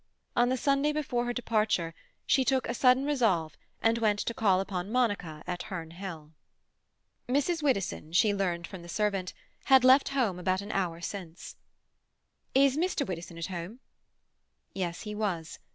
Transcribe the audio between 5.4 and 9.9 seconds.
at Herne Hill. Mrs. Widdowson, she learnt from the servant, had